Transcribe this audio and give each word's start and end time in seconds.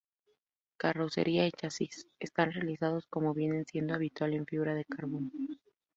Carrocería 0.77 1.45
y 1.45 1.51
chasis 1.51 2.07
están 2.19 2.51
realizados 2.53 3.05
como 3.07 3.35
viene 3.35 3.65
siendo 3.65 3.93
habitual 3.93 4.33
en 4.33 4.47
fibra 4.47 4.73
de 4.73 4.83
carbono. 4.85 5.29